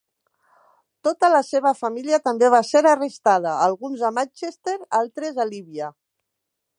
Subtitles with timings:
[1.07, 5.93] Tota la seva família també va ser arrestada, alguns a Manchester, altres a Líbia.